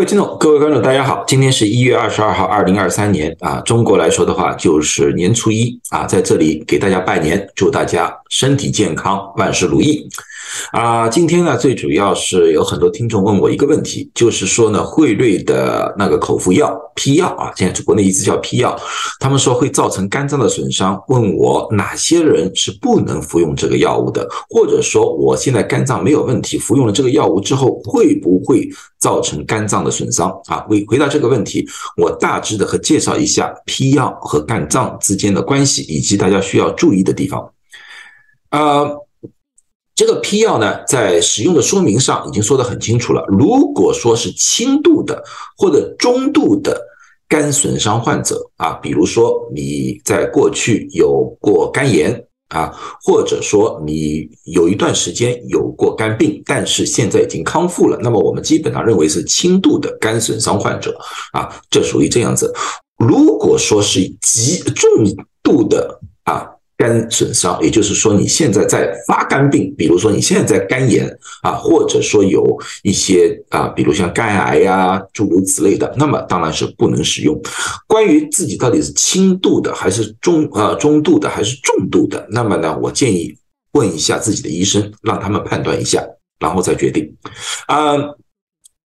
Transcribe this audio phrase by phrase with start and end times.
[0.00, 10.08] 位听众，各位观众，大家好，今天是一月二十二号，二零二三年啊，中国来说的话就是年初一啊，在这里给大家拜年，祝大家身体健康，万事如意。
[10.72, 18.78] 啊，今天呢，最主要是有很多听众问我一个问题，就是说呢，汇瑞的那个口服药批药啊，现在国内一直叫批药，
[19.18, 30.64] 他们说会造成肝脏的损伤，问我哪些人是不能服用这个药物的，或者说我现在肝脏没有问题，服用了这个药物之后会不会造成肝脏的损伤啊？
[30.68, 31.66] 为回答这个问题，
[31.96, 37.50] 我大致的和介绍一下批药和肝脏之间的关系，以及大家需要注意的地方。
[38.50, 38.99] 呃。
[40.10, 43.24] 这批药呢，在使用的说明上已经说得很清楚了。
[43.28, 45.22] 如果说是轻度的
[45.56, 46.76] 或者中度的
[47.28, 52.74] 肝损伤患者啊，比如说你在过去有过肝炎啊，
[53.04, 60.92] 或者说你有一段时间有过肝病，但是现在已经康复了，那么我们基本上认为是轻度的肝损伤患者
[61.32, 62.52] 啊，这属于这样子。
[62.98, 64.90] 如果说是极重
[65.40, 66.50] 度的啊。
[66.80, 71.06] 肝损伤，也就是说你现在在发肝病，比如说你现在在肝炎
[71.42, 72.42] 啊，或者说有
[72.82, 77.38] 一些啊，比如像肝癌呀，诸如此类的，那么当然是不能使用。
[77.86, 83.36] 关于自己到底是轻度的还是中呃中度的还是重度的，那么呢，我建议
[83.72, 86.02] 问一下自己的医生，让他们判断一下，
[86.38, 87.14] 然后再决定。
[87.66, 87.94] 啊，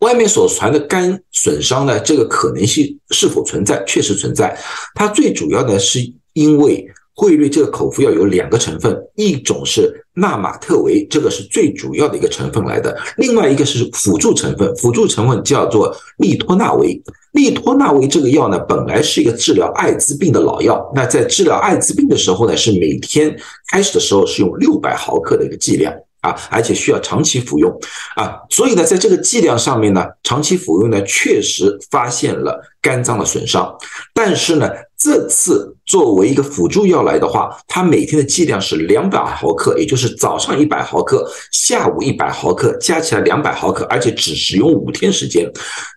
[0.00, 3.82] 外面所传的肝损伤呢，这个可能性是否存在？
[3.86, 4.54] 确实存在。
[4.94, 6.00] 它最主要的是
[6.34, 6.86] 因为。
[7.18, 17.02] 汇瑞这个口服药有两个成分，一种是纳马特韦，这个是最主要的一个成分来的；另外一个是辅助成分，辅助成分叫做利托那韦。
[17.32, 23.36] 利托那韦这个药呢，本来是一个治疗艾滋病的老药，那在治疗艾滋病的时候呢，是每天
[23.72, 27.68] 开始的时候是用六百毫克的一个剂量啊，而且需要长期服用
[28.14, 33.76] 啊，所以呢，在这个剂量上面呢，长期服用呢，确实发现了肝脏的损伤，
[34.14, 34.68] 但是呢。
[35.00, 45.48] 这次作为一个辅助药来的话，它每天的剂量是两百毫克，也就是早上一百毫克，下午一百毫克，加起来两百毫克，而且只使用五天时间。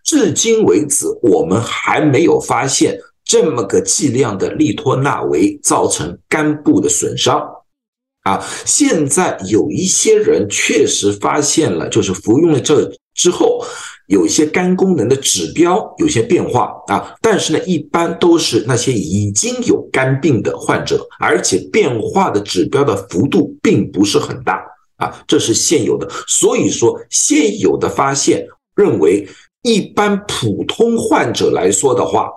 [0.05, 7.41] 至今为止，我们还没有发现这么个剂量的利托那韦造成肝部的损伤。
[8.21, 13.65] 啊，现在有一些人确实发现了，就是服用了这之后。
[14.11, 24.61] 有一些肝功能的指标有些变化啊，但是呢，一般都是那些已经有肝病的患者，而且变化的指标的幅度并不是很大
[24.97, 26.05] 啊，这是现有的。
[26.27, 28.45] 所以说，现有的发现
[28.75, 29.25] 认为，
[29.63, 32.29] 一般普通患者来说的话，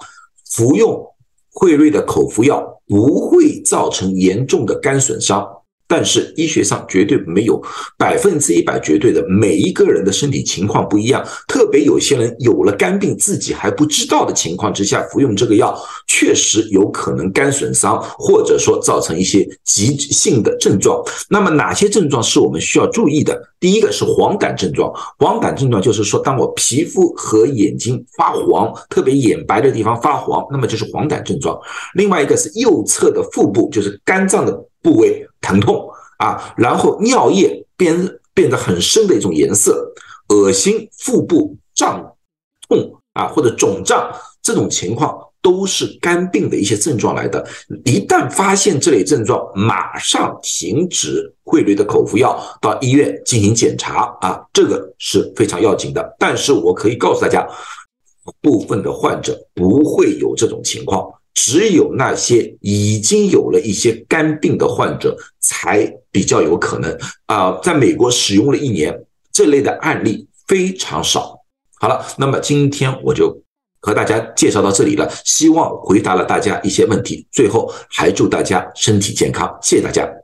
[0.53, 1.05] 服用
[1.51, 5.45] 惠瑞的口服药不会造成严重的肝损伤。
[5.87, 7.63] 但是医学上绝对没有
[7.99, 21.03] 百分之一百绝对的，每一个人的身体情况不一样，特别有些人有了肝病自己还不知道的情况之下服用这个药，确实有可能肝损伤，或者说造成一些急性的症状。
[21.29, 23.41] 那么哪些症状是我们需要注意的？
[23.61, 31.59] 第一个是黄疸症状，黄疸症状就是说，当我皮肤和眼睛发黄，特别眼白的地方发黄，那么就是黄疸症状。
[31.95, 34.53] 另外一个是右侧的腹部，就是肝脏的
[34.85, 35.27] 部位。
[35.47, 35.87] 疼痛
[36.17, 37.95] 啊，然后尿液变
[38.33, 39.93] 变得很深的一种颜色，
[40.31, 42.03] 恶心、腹部胀
[42.67, 47.47] 痛啊，或者肿胀这种情况都是肝病的一些症状来的。
[47.85, 56.17] 一旦发现这类症状，马上停止汇率的口服药，到医院进行检查啊，这个是非常要紧的。
[56.19, 57.47] 但是我可以告诉大家，
[58.41, 61.07] 部分的患者不会有这种情况。
[61.35, 66.97] 只有那些已经有了一些肝病的患者才比较有可能
[67.27, 68.97] 啊，在美国使用了一年，
[69.33, 71.41] 这类的案例非常少。
[71.81, 73.37] 好了，那么今天我就
[73.81, 77.27] 和大家介绍到这里了，希望回答了大家一些问题。
[77.31, 80.24] 最后还祝大家身体健康，谢谢大家。